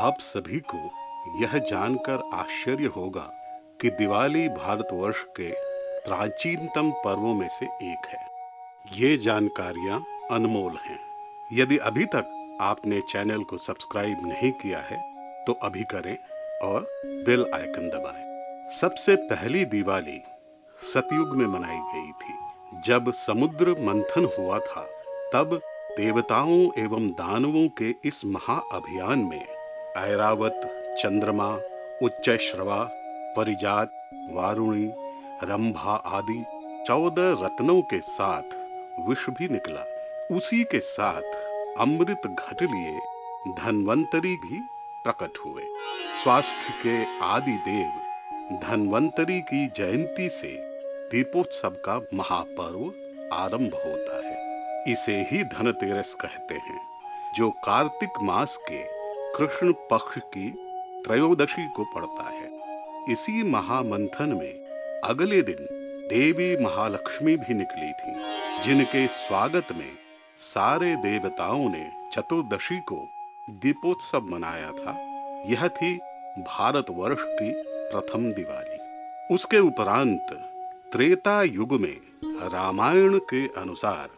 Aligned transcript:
आप 0.00 0.16
सभी 0.20 0.58
को 0.74 0.78
यह 1.42 1.56
जानकर 1.58 2.22
आश्चर्य 2.34 2.86
होगा 2.86 3.22
कि 3.80 3.90
दिवाली 3.90 4.48
भारतवर्ष 4.48 5.22
के 5.36 5.50
प्राचीनतम 6.04 6.90
पर्वों 7.04 7.34
में 7.34 7.48
से 7.48 7.66
एक 7.66 8.06
है। 8.06 8.20
ये 8.92 9.16
जानकारियाँ 9.16 9.98
अनमोल 10.30 10.76
हैं। 10.76 10.98
यदि 11.52 11.78
अभी 11.78 12.04
तक 12.04 12.56
आपने 12.60 13.00
चैनल 13.00 13.42
को 13.42 13.58
सब्सक्राइब 13.58 14.26
नहीं 14.26 14.52
किया 14.52 14.80
है 14.80 15.02
तो 15.44 15.58
अभी 15.62 15.84
करें 15.84 16.16
और 16.62 16.88
बेल 17.26 17.46
आइकन 17.54 17.88
दबाएँ। 17.88 18.72
सबसे 18.80 19.16
पहली 19.28 19.64
दिवाली 19.66 20.20
सतयुग 20.78 21.36
में 21.36 21.46
मनाई 21.46 21.80
गई 21.94 22.10
थी। 22.12 22.80
जब 22.80 23.12
समुद्र 23.26 23.80
मंथन 23.82 24.32
हुआ 24.38 24.58
था, 24.58 24.88
तब 25.34 25.60
देवताओं 25.90 26.68
एवं 26.78 27.08
दानवों 27.14 27.68
के 27.82 27.94
इस 28.04 28.24
महाअभियान 28.24 29.18
में 29.18 29.59
ऐरावत 29.96 30.60
चंद्रमा 30.98 31.48
उच्च 32.02 32.30
श्रवा 32.30 32.82
परिजात 33.36 33.90
वारुणी, 34.30 34.90
रंभा 35.44 35.94
आदि 36.06 36.44
चौदह 36.86 37.44
रत्नों 37.44 37.82
के 37.82 38.00
साथ 38.00 38.42
विष 39.08 39.28
भी 39.28 39.48
निकला। 39.48 39.84
उसी 40.36 40.64
के 40.64 40.80
साथ 40.80 41.22
अमृत 41.78 42.26
घट 42.26 42.62
लिए 42.62 42.98
धनवंतरी 43.54 44.34
भी 44.36 44.60
प्रकट 45.04 45.38
हुए। 45.46 45.62
स्वास्थ्य 46.22 46.72
के 46.82 47.24
आदि 47.24 47.56
देव 47.68 48.58
धनवंतरी 48.62 49.40
की 49.40 49.66
जयंती 49.66 50.28
से 50.28 50.56
दीपोत्सव 51.10 51.70
का 51.70 52.00
महापर्व 52.14 52.92
आरंभ 53.34 53.74
होता 53.74 54.26
है। 54.26 54.38
इसे 54.92 55.20
ही 55.30 55.44
धनतेरस 55.44 56.14
कहते 56.14 56.54
हैं, 56.54 56.80
जो 57.34 57.50
कार्तिक 57.50 58.10
मास 58.22 58.58
के 58.70 58.99
कृष्ण 59.36 59.72
पक्ष 59.72 60.18
की 60.18 60.50
त्रयोदशी 61.02 61.68
को 61.68 61.84
पड़ता 61.84 62.28
है। 62.30 62.48
इसी 63.12 63.42
महामंथन 63.42 64.28
में 64.28 65.00
अगले 65.04 65.42
दिन 65.42 65.66
देवी 66.08 66.64
महालक्ष्मी 66.64 67.36
भी 67.36 67.54
निकली 67.54 67.92
थी, 67.92 68.14
जिनके 68.64 69.06
स्वागत 69.06 69.72
में 69.72 69.92
सारे 70.38 70.96
देवताओं 70.96 71.68
ने 71.68 71.90
चतुर्दशी 72.12 72.78
को 72.78 73.08
दीपोत्सव 73.50 74.20
मनाया 74.20 74.70
था। 74.70 74.98
यह 75.52 75.68
थी 75.68 75.96
भारतवर्ष 76.38 77.18
की 77.20 77.52
प्रथम 77.66 78.32
दिवाली। 78.32 78.78
उसके 79.34 79.58
उपरांत 79.58 80.26
त्रेता 80.92 81.42
युग 81.42 81.72
में 81.72 81.96
रामायण 82.48 83.18
के 83.18 83.46
अनुसार 83.60 84.08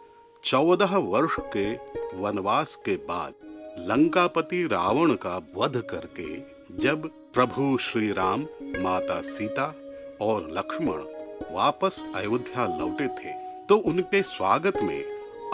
चौदह 0.45 0.97
वर्ष 0.97 1.37
के 1.57 1.73
वनवास 2.19 2.77
के 2.77 2.97
बाद 2.97 3.35
लंकापति 3.79 4.63
रावण 4.67 5.15
का 5.15 5.37
वध 5.57 5.77
करके 5.91 6.27
जब 6.79 7.09
प्रभु 7.35 7.79
श्री 7.79 8.13
राम 8.13 8.41
माता 8.83 9.21
सीता 9.21 9.75
और 10.21 10.51
लक्ष्मण 10.51 11.03
वापस 11.55 12.01
अयोध्या 12.15 12.67
लौटे 12.79 13.09
थे 13.09 13.33
तो 13.67 13.77
उनके 13.77 14.23
स्वागत 14.23 14.77
में 14.83 15.03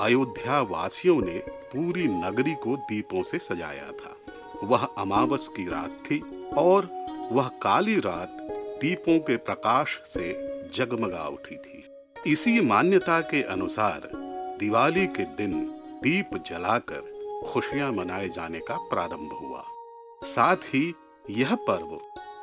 अयोध्या 0.01 0.61
वासियों 0.61 1.21
ने 1.21 1.39
पूरी 1.73 2.05
नगरी 2.05 2.55
को 2.55 2.77
दीपों 2.77 3.23
से 3.23 3.39
सजाया 3.39 3.91
था। 3.93 4.17
वह 4.65 4.85
अमावस 4.99 5.49
की 5.49 5.69
रात 5.69 5.91
थी 5.91 6.21
और 6.57 6.89
वह 7.33 7.49
काली 7.49 7.97
रात 7.97 8.37
दीपों 8.81 9.19
के 9.19 9.37
प्रकाश 9.37 10.01
से 10.07 10.33
जगमगा 10.75 11.27
उठी 11.27 11.57
थी। 11.57 11.85
इसी 12.27 12.61
मान्यता 12.61 13.21
के 13.21 13.43
अनुसार 13.43 14.11
दिवाली 14.61 15.07
के 15.07 15.23
दिन 15.23 15.61
दीप 16.03 16.31
जलाकर 16.47 17.18
खुशियाँ 17.49 17.93
मनाए 17.93 18.29
जाने 18.29 18.59
का 18.59 18.77
प्रारंभ 18.77 19.33
हुआ। 19.33 19.65
साथ 20.25 20.57
ही 20.57 20.95
यह 21.31 21.55
पर्व 21.55 21.99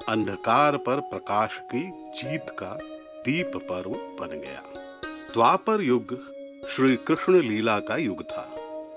अंधकार 0.09 0.77
पर 0.77 0.99
प्रकाश 0.99 1.59
की 1.63 1.83
जीत 2.11 2.45
का 2.49 2.77
दीप 3.21 3.51
पर्व 3.55 3.91
बन 4.19 4.27
गया। 4.27 4.63
द्वापर 5.33 5.81
युग 5.81 6.13
श्री 6.69 6.95
कृष्ण 6.95 7.41
लीला 7.41 7.79
का 7.79 7.97
युग 7.97 8.23
था। 8.23 8.47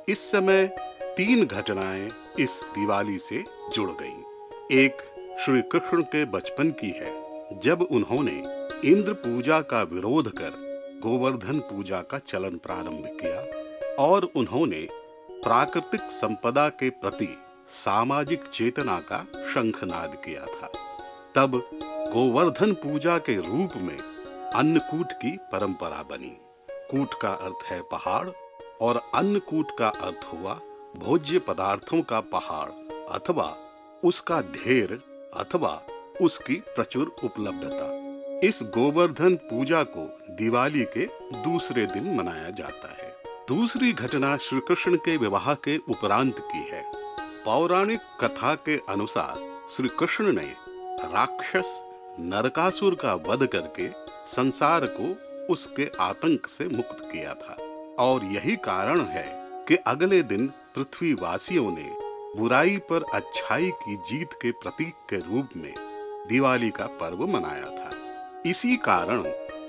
इस 0.08 0.30
समय 0.30 0.66
तीन 1.02 1.46
घटनाएँ 1.46 2.10
इस 2.38 2.60
दिवाली 2.64 3.18
से 3.18 3.44
जुड़ 3.74 3.90
गईं। 3.90 4.22
एक 4.72 5.02
श्री 5.44 5.62
कृष्ण 5.62 6.02
के 6.02 6.24
बचपन 6.24 6.70
की 6.70 6.90
है, 6.90 7.60
जब 7.60 7.82
उन्होंने 7.82 8.42
इंद्र 8.84 9.12
पूजा 9.12 9.60
का 9.60 9.82
विरोध 9.82 10.32
कर 10.32 10.68
गोवर्धन 11.02 11.58
पूजा 11.60 12.00
का 12.00 12.18
चलन 12.18 12.56
प्रारंभ 12.56 13.18
किया 13.20 13.40
और 13.94 14.28
उन्होंने 14.36 14.88
प्राकृतिक 15.44 16.00
संपदा 16.00 16.68
के 16.68 16.88
प्रति 16.90 17.28
सामाजिक 17.68 18.44
चेतना 18.52 18.98
का 19.00 19.18
शंखनाद 19.50 20.16
किया 20.24 20.44
था। 20.46 20.70
तब 21.34 21.52
गोवर्धन 22.12 22.72
पूजा 22.74 23.18
के 23.18 23.36
रूप 23.36 23.76
में 23.76 23.98
अन्नकूट 24.52 25.12
की 25.12 25.36
परंपरा 25.52 26.02
बनी। 26.02 26.36
कूट 26.90 27.14
का 27.22 27.30
अर्थ 27.30 27.64
है 27.66 27.80
पहाड़ 27.82 28.28
और 28.80 29.00
अन्नकूट 29.14 29.76
का 29.78 29.88
अर्थ 29.88 30.26
हुआ 30.32 30.54
भोज्य 30.96 31.38
पदार्थों 31.38 32.02
का 32.02 32.20
पहाड़ 32.32 32.70
अथवा 33.08 33.54
उसका 34.04 34.40
ढेर 34.40 35.00
अथवा 35.34 35.80
उसकी 36.20 36.54
प्रचुर 36.68 37.16
उपलब्धता। 37.24 37.86
इस 38.48 38.60
गोवर्धन 38.74 39.36
पूजा 39.44 39.82
को 39.82 40.04
दिवाली 40.30 40.84
के 40.96 41.06
दूसरे 41.44 41.86
दिन 41.86 42.14
मनाया 42.14 42.50
जाता 42.50 42.92
है। 42.92 42.97
दूसरी 43.48 43.92
घटना 43.92 44.36
श्री 44.36 44.60
कृष्ण 44.60 44.96
के 44.96 45.16
विवाह 45.16 45.54
के 45.54 45.76
उपरांत 45.78 46.38
की 46.38 46.58
है। 46.58 46.82
पौराणिक 47.44 48.00
कथा 48.20 48.54
के 48.54 48.76
अनुसार 48.88 49.36
श्री 49.76 49.88
कृष्ण 49.88 50.32
ने 50.32 50.52
राक्षस 51.04 51.70
नरकासुर 52.20 52.94
का 52.94 53.14
वध 53.14 53.46
करके 53.46 53.88
संसार 54.36 54.86
को 54.86 55.14
उसके 55.52 55.90
आतंक 56.00 56.46
से 56.46 56.68
मुक्त 56.68 56.98
किया 57.02 57.34
था। 57.34 57.56
और 57.98 58.24
यही 58.24 58.56
कारण 58.56 59.00
है 59.00 59.24
कि 59.68 59.76
अगले 59.76 60.22
दिन 60.22 60.46
पृथ्वी 60.74 61.12
वासियों 61.12 61.70
ने 61.70 61.94
बुराई 62.40 62.76
पर 62.76 63.04
अच्छाई 63.14 63.70
की 63.70 63.96
जीत 63.96 64.32
के 64.32 64.50
प्रतीक 64.50 64.94
के 65.10 65.16
रूप 65.16 65.48
में 65.56 65.74
दिवाली 66.28 66.70
का 66.70 66.86
पर्व 66.86 67.26
मनाया 67.26 67.64
था। 67.64 67.90
इसी 68.46 68.76
कारण 68.76 69.24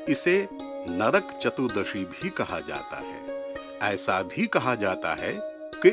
इसे 0.09 0.49
नरक 0.89 1.39
चतुर्दशी 1.43 2.05
भी 2.05 2.29
कहा 2.29 2.59
जाता 2.59 2.97
है। 2.97 3.28
ऐसा 3.83 4.21
भी 4.21 4.47
कहा 4.47 4.75
जाता 4.75 5.13
है 5.13 5.33
कि 5.85 5.89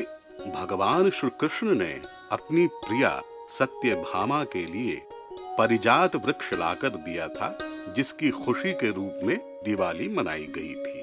भगवान 0.49 1.09
श्री 1.09 1.29
कृष्ण 1.29 1.79
ने 1.79 2.01
अपनी 2.31 2.67
प्रिया 2.67 3.21
सत्य 3.59 3.95
भामा 3.95 4.43
के 4.43 4.65
लिए 4.65 5.01
परिजात 5.57 6.15
वृक्ष 6.15 6.53
लाकर 6.53 6.89
दिया 6.89 7.27
था, 7.27 7.57
जिसकी 7.95 8.29
खुशी 8.29 8.73
के 8.73 8.91
रूप 8.91 9.19
में 9.23 9.61
दिवाली 9.65 10.09
मनाई 10.09 10.45
गई 10.45 10.73
थी। 10.73 10.97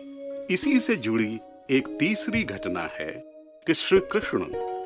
इसी 0.54 0.80
से 0.80 0.96
जुड़ी 0.96 1.40
एक 1.70 1.96
तीसरी 2.00 2.44
घटना 2.44 2.82
है 2.82 3.12
कि 3.66 3.74
श्री 3.74 4.00
कृष्ण 4.00 4.40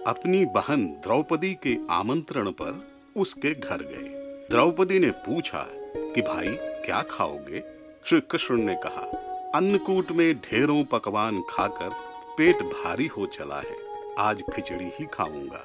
अपनी 0.06 0.44
बहन 0.44 0.87
द्रौपदी 0.87 1.54
के 1.54 1.76
आमंत्रण 1.91 2.50
पर 2.50 2.88
उसके 3.16 3.54
घर 3.54 3.82
गए। 3.82 4.19
द्रौपदी 4.50 4.98
ने 4.98 5.10
पूछा 5.10 5.66
कि, 5.97 6.22
भाई, 6.22 6.56
क्या 6.60 7.03
खाओगे? 7.03 7.62
श्री 8.04 8.20
कृष्ण 8.20 8.56
ने 8.56 8.75
कहा 8.75 9.27
अन्नकूट 9.54 10.10
में 10.12 10.34
ढेरों 10.34 10.84
पकवान 10.84 11.41
खाकर 11.50 11.91
पेट 12.38 12.56
भारी 12.56 13.06
हो 13.06 13.26
चला 13.26 13.60
है। 13.60 13.76
आज 14.19 14.42
खिचड़ी 14.54 14.84
ही 14.84 15.06
खाऊँगा। 15.06 15.64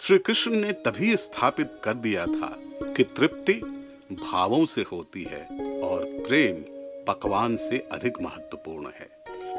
श्री 0.00 0.18
कृष्ण 0.18 0.50
ने 0.52 0.72
तभी 0.72 1.16
स्थापित 1.16 1.80
कर 1.84 1.94
दिया 1.94 2.26
था 2.26 2.56
कि 2.96 3.02
तृप्ति 3.02 3.52
भावों 4.12 4.64
से 4.66 4.84
होती 4.92 5.22
है 5.22 5.42
और 5.80 6.04
प्रेम 6.28 6.62
पकवान 7.04 7.56
से 7.56 7.78
अधिक 7.92 8.22
महत्वपूर्ण 8.22 8.86
है। 8.86 9.10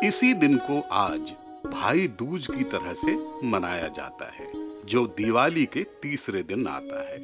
इसी 0.08 0.34
दिन 0.34 0.58
को 0.58 0.82
आज 0.92 1.34
भाई 1.68 2.08
दूज 2.08 2.48
की 2.48 2.64
तरह 2.64 2.94
से 2.94 3.16
मनाया 3.48 3.88
जाता 3.88 4.32
है, 4.32 4.52
जो 4.86 5.06
दिवाली 5.08 5.66
के 5.66 5.84
तीसरे 5.84 6.44
दिन 6.44 6.68
आता 6.68 7.10
है। 7.10 7.18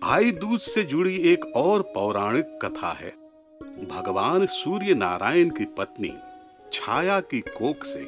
भाई 0.00 0.32
दूज 0.32 0.60
से 0.60 0.82
जुड़ी 0.82 1.16
एक 1.32 1.44
और 1.56 1.82
पौराणिक 1.82 2.58
कथा 2.62 2.92
है 2.92 3.25
भगवान 3.76 4.46
सूर्य 4.46 4.94
नारायण 4.94 5.50
की 5.50 5.64
पत्नी 5.64 6.12
छाया 6.72 7.20
की 7.20 7.40
कोख 7.40 7.84
से 7.84 8.00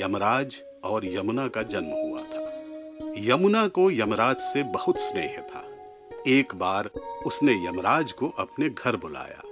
यमराज 0.00 0.56
और 0.84 1.06
यमुना 1.06 1.48
का 1.48 1.62
जन्म 1.62 1.86
हुआ 1.86 2.22
था। 2.22 2.40
यमुना 3.18 3.68
को 3.68 3.90
यमराज 3.90 4.36
से 4.36 4.62
बहुत 4.62 4.98
स्नेह 4.98 5.38
था। 5.40 5.64
एक 6.26 6.54
बार 6.54 6.90
उसने 7.26 7.52
यमराज 7.66 8.12
को 8.12 8.28
अपने 8.28 8.68
घर 8.68 8.96
बुलाया। 8.96 9.42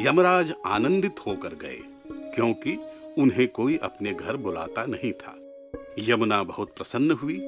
यमराज 0.00 0.52
आनंदित 0.66 1.14
होकर 1.26 1.54
गए, 1.54 1.78
क्योंकि 2.34 2.78
उन्हें 3.18 3.48
कोई 3.48 3.76
अपने 3.76 4.12
घर 4.12 4.36
बुलाता 4.36 4.86
नहीं 4.86 5.12
था। 5.12 5.34
यमुना 5.98 6.42
बहुत 6.42 6.74
प्रसन्न 6.76 7.10
हुई। 7.10 7.38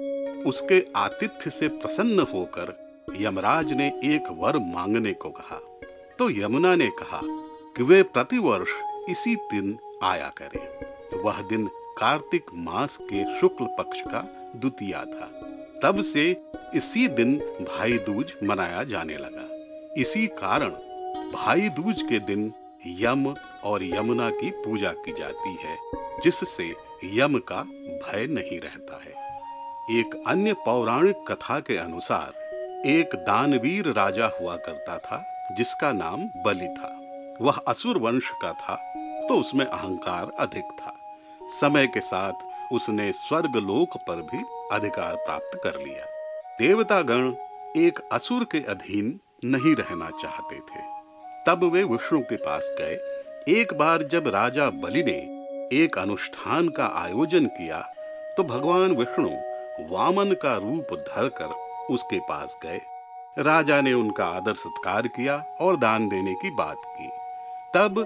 उसके 0.46 0.84
आतिथ्य 0.96 1.50
से 1.50 1.68
प्रसन्न 1.68 2.20
होकर 2.20 2.76
यमराज 3.20 3.72
ने 3.72 3.88
एक 4.04 4.36
वर 4.38 4.58
मांगने 4.58 5.12
को 5.12 5.30
कहा। 5.30 5.60
तो 6.18 6.30
यमुना 6.30 6.74
ने 6.76 6.86
कहा 6.86 7.20
कि 7.80 7.84
वे 7.84 8.02
प्रतिवर्ष 8.02 8.68
इसी 9.08 9.36
दिन 9.36 9.78
आया 10.02 10.32
करें। 10.42 11.20
वह 11.24 11.40
दिन 11.42 11.66
कार्तिक 11.98 12.44
मास 12.54 12.98
के 13.02 13.40
शुक्ल 13.40 13.64
पक्ष 13.64 14.00
का 14.00 14.52
द्वितीया 14.56 14.98
था। 14.98 15.30
तब 15.82 16.02
से 16.02 16.42
इसी 16.74 17.08
दिन 17.08 17.38
भाई 17.60 17.98
दूज 17.98 18.34
मनाया 18.44 18.84
जाने 18.84 19.14
लगा। 19.14 19.46
इसी 20.00 20.26
कारण 20.26 20.68
भाई 21.32 21.60
दूज 21.60 22.02
के 22.02 22.18
दिन 22.18 22.52
यम 22.86 23.34
और 23.64 23.82
यमुना 23.82 24.30
की 24.30 24.50
पूजा 24.50 24.92
की 24.92 25.12
जाती 25.12 25.56
है, 25.62 25.76
जिससे 26.22 26.74
यम 27.04 27.38
का 27.38 27.62
भय 28.04 28.26
नहीं 28.26 28.60
रहता 28.60 29.00
है। 29.04 29.12
एक 30.00 30.24
अन्य 30.26 30.52
पौराणिक 30.52 31.16
कथा 31.28 31.60
के 31.60 31.76
अनुसार 31.76 32.32
एक 32.86 33.16
दानवीर 33.16 33.92
राजा 33.92 34.30
हुआ 34.40 34.56
करता 34.56 34.98
था, 34.98 35.46
जिसका 35.52 35.92
नाम 35.92 36.30
बलि 36.44 36.66
था। 36.66 36.99
वह 37.40 37.60
असुर 37.68 37.98
वंश 37.98 38.30
का 38.42 38.52
था 38.52 38.74
तो 39.28 39.36
उसमें 39.36 39.64
अहंकार 39.66 40.30
अधिक 40.38 40.70
था। 40.78 40.94
समय 41.52 41.86
के 41.86 42.00
साथ 42.00 42.72
उसने 42.72 43.10
स्वर्ग 43.12 43.56
लोक 43.58 43.96
पर 44.08 44.20
भी 44.22 44.42
अधिकार 44.72 45.16
प्राप्त 45.16 45.58
कर 45.64 45.78
लिया। 45.78 46.04
देवता 46.58 47.00
गण 47.02 47.32
एक 47.76 47.98
असुर 48.12 48.44
के 48.44 48.58
अधीन 48.68 49.18
नहीं 49.44 49.74
रहना 49.74 50.10
चाहते 50.22 50.56
थे। 50.56 50.82
तब 51.46 51.64
वे 51.64 51.82
विष्णु 51.84 52.20
के 52.20 52.36
पास 52.36 52.70
गए। 52.80 53.54
एक 53.54 53.72
बार 53.74 54.02
जब 54.02 54.28
राजा 54.28 54.68
बलि 54.72 55.02
ने 55.02 55.18
एक 55.74 55.98
अनुष्ठान 55.98 56.68
का 56.68 56.86
आयोजन 56.96 57.46
किया 57.48 57.80
तो 58.36 58.44
भगवान 58.44 58.96
विष्णु 58.96 59.30
वामन 59.90 60.32
का 60.32 60.54
रूप 60.56 60.94
धरकर 61.08 61.54
उसके 61.90 62.18
पास 62.20 62.56
गए। 62.62 62.80
राजा 63.38 63.80
ने 63.80 63.92
उनका 63.92 64.26
आदर 64.26 64.54
सत्कार 64.56 65.06
किया 65.08 65.36
और 65.60 65.76
दान 65.76 66.08
देने 66.08 66.34
की 66.34 66.50
बात 66.50 66.82
की। 66.86 67.10
तब 67.74 67.98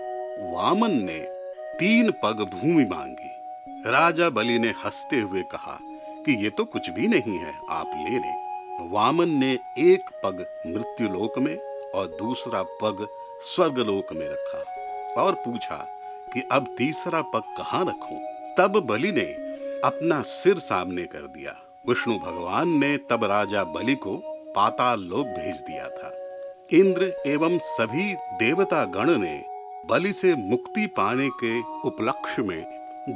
वामन 0.55 0.91
ने 0.91 1.19
तीन 1.79 2.11
पग 2.11 2.41
भूमि 2.55 2.85
मांगी। 2.85 3.31
राजा 3.91 4.31
बलि 4.31 4.59
ने 4.59 4.69
हँसते 4.69 5.17
हुए 5.17 5.43
कहा 5.43 5.79
कि 6.25 6.45
ये 6.45 6.51
तो 6.51 6.65
कुछ 6.65 6.91
भी 6.91 7.07
नहीं 7.09 7.39
है, 7.39 7.55
आप 7.71 7.91
ले 7.97 8.19
लें। 8.19 8.91
वामन 8.91 9.29
ने 9.29 9.53
एक 9.79 10.11
पग 10.25 10.45
मृत्युलोक 10.67 11.39
में 11.39 11.57
और 11.95 12.07
दूसरा 12.07 12.63
पग 12.63 13.07
स्वर्गलोक 13.41 14.13
में 14.13 14.27
रखा 14.29 15.23
और 15.23 15.35
पूछा 15.35 15.77
कि 16.35 16.43
अब 16.53 16.75
तीसरा 16.79 17.23
पग 17.23 17.43
कहाँ 17.59 17.85
रखूँ? 17.85 18.21
तब 18.59 18.81
बलि 18.87 19.13
ने 19.13 19.27
अपना 19.85 20.23
सिर 20.23 20.59
सामने 20.59 21.05
कर 21.05 21.27
दिया। 21.27 21.57
विष्णु 21.89 22.19
भगवान 22.19 22.69
ने 22.69 22.97
तब 22.97 23.25
राजा 23.25 23.65
बलि 23.65 23.95
को 23.95 24.17
पाताल 24.57 25.01
लोक 25.01 25.27
भेज 25.27 25.57
दिया 25.57 25.89
था। 25.89 26.13
इंद्र 26.73 27.23
एवं 27.27 27.59
सभी 27.59 28.15
देवता 28.15 28.85
गण 28.85 29.19
ने 29.19 29.54
बलि 29.89 30.13
से 30.13 30.35
मुक्ति 30.35 30.87
पाने 30.87 31.29
के 31.35 31.59
उपलक्ष्य 31.89 32.43
में 32.43 32.63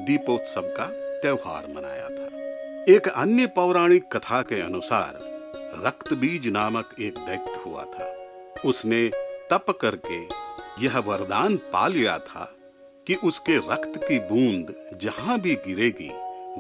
दीपोत्सव 0.06 0.62
का 0.76 0.86
त्योहार 1.20 1.66
मनाया 1.66 2.08
था। 2.08 2.26
एक 2.92 3.08
अन्य 3.08 3.46
पौराणिक 3.46 4.04
कथा 4.12 4.42
के 4.42 4.60
अनुसार 4.60 5.18
रक्त 5.86 6.12
बीज 6.12 6.46
नामक 6.46 6.94
एक 7.00 7.18
दैत्य 7.18 7.60
हुआ 7.66 7.84
था। 7.84 8.12
उसने 8.66 9.08
तप 9.50 9.70
करके 9.80 10.20
यह 10.84 10.98
वरदान 10.98 11.56
पा 11.72 11.86
लिया 11.88 12.18
था 12.18 12.44
कि 13.06 13.14
उसके 13.24 13.56
रक्त 13.68 13.98
की 13.98 14.18
बूंद 14.20 14.74
जहाँ 15.02 15.38
भी 15.40 15.54
गिरेगी, 15.66 16.10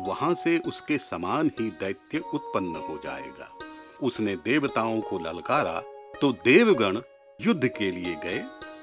वहाँ 0.02 0.34
से 0.34 0.58
उसके 0.58 0.98
समान 0.98 1.50
ही 1.60 1.68
दैत्य 1.80 2.18
उत्पन्न 2.34 2.84
हो 2.88 3.00
जाएगा। 3.04 3.50
उसने 4.02 4.36
देवताओं 4.36 5.00
को 5.00 5.18
ललकारा 5.18 5.80
तो 6.20 6.32
देवगण 6.44 7.00
युद्ध 7.40 7.66
के 7.68 7.90
लिए 7.90 8.14
गए 8.24 8.42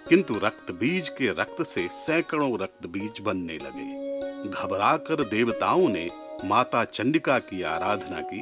किंतु 0.09 0.33
रक्त 0.33 0.71
बीज 0.71 1.09
के 1.09 1.29
रक्त 1.31 1.61
से 1.67 1.87
सैकड़ों 1.95 2.57
रक्त 2.59 2.87
बीज 2.87 3.19
बनने 3.21 3.57
लगे। 3.57 4.49
घबराकर 4.49 5.23
देवताओं 5.23 5.87
ने 5.89 6.09
माता 6.45 6.83
चंडिका 6.83 7.37
की 7.39 7.61
आराधना 7.63 8.21
की 8.23 8.41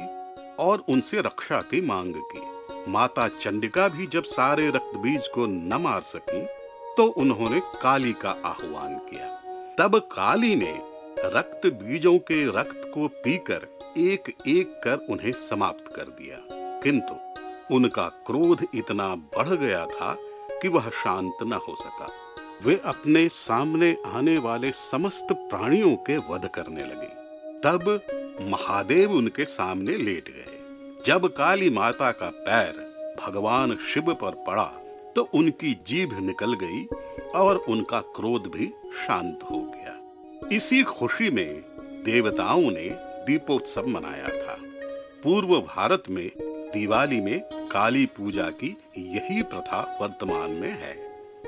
और 0.58 0.84
उनसे 0.88 1.20
रक्षा 1.20 1.60
की 1.60 1.80
मांग 1.80 2.14
की। 2.16 2.42
माता 2.90 3.28
चंडिका 3.28 3.88
भी 3.88 4.06
जब 4.06 4.24
सारे 4.24 4.68
रक्त 4.68 4.96
बीज 4.96 5.28
को 5.28 5.46
न 5.46 5.80
मार 5.80 6.02
सकी 6.02 6.42
तो 6.96 7.06
उन्होंने 7.18 7.60
काली 7.82 8.12
का 8.12 8.30
आह्वान 8.44 8.98
किया। 9.06 9.28
तब 9.78 9.98
काली 10.12 10.54
ने 10.56 10.74
रक्त 11.28 11.66
बीजों 11.74 12.18
के 12.18 12.44
रक्त 12.50 12.90
को 12.94 13.08
पीकर 13.24 13.66
एक 13.98 14.32
एक 14.48 14.80
कर 14.84 15.06
उन्हें 15.10 15.32
समाप्त 15.40 15.94
कर 15.96 16.02
दिया। 16.02 16.38
किंतु 16.82 17.74
उनका 17.74 18.08
क्रोध 18.26 18.66
इतना 18.74 19.14
बढ़ 19.36 19.48
गया 19.48 19.84
था 19.86 20.14
कि 20.64 20.68
वह 20.68 20.88
शांत 20.94 21.38
न 21.42 21.52
हो 21.52 21.74
सका। 21.76 22.06
वे 22.64 22.74
अपने 22.84 23.28
सामने 23.28 23.90
आने 24.06 24.36
वाले 24.38 24.70
समस्त 24.70 25.32
प्राणियों 25.32 25.94
के 26.06 26.16
वध 26.28 26.48
करने 26.54 26.84
लगे। 26.84 27.08
तब 27.60 28.46
महादेव 28.50 29.12
उनके 29.12 29.44
सामने 29.44 29.96
लेट 29.96 30.28
गए। 30.28 31.02
जब 31.06 31.26
काली 31.28 31.68
माता 31.70 32.10
का 32.12 32.30
पैर 32.38 32.80
भगवान 33.20 33.76
शिव 33.86 34.12
पर 34.14 34.30
पड़ा 34.46 34.64
तो 35.16 35.28
उनकी 35.34 35.74
जीभ 35.86 36.18
निकल 36.20 36.54
गई 36.54 36.84
और 37.34 37.56
उनका 37.68 38.00
क्रोध 38.16 38.46
भी 38.46 38.72
शांत 39.06 39.38
हो 39.42 39.58
गया। 39.58 40.48
इसी 40.52 40.82
खुशी 40.82 41.30
में 41.30 41.54
देवताओं 42.04 42.70
ने 42.70 42.88
दीपोत्सव 43.26 43.86
मनाया 43.88 44.28
था। 44.38 44.58
पूर्व 45.24 45.56
भारत 45.60 46.02
में 46.10 46.30
दिवाली 46.74 47.20
में 47.20 47.40
काली 47.70 48.04
पूजा 48.06 48.48
की 48.50 48.76
यही 48.98 49.42
प्रथा 49.42 49.80
वर्तमान 50.00 50.50
में 50.50 50.70
है। 50.70 50.94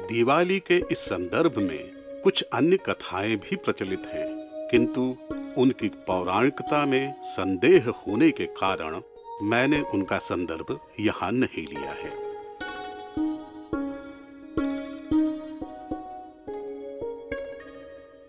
दिवाली 0.08 0.58
के 0.61 0.76
इस 0.93 0.99
संदर्भ 0.99 1.58
में 1.58 1.90
कुछ 2.25 2.43
अन्य 2.43 2.76
कथाएँ 2.76 3.37
भी 3.37 3.56
प्रचलित 3.56 4.06
हैं, 4.06 4.26
किंतु 4.70 5.17
उनकी 5.58 5.88
पौराणिकता 6.06 6.84
में 6.87 7.14
संदेह 7.25 7.88
होने 7.99 8.31
के 8.31 8.46
कारण 8.46 9.00
मैंने 9.43 9.81
उनका 9.94 10.19
संदर्भ 10.19 10.78
यहाँ 11.00 11.32
नहीं 11.32 11.67
लिया 11.67 11.90
है। 11.93 12.25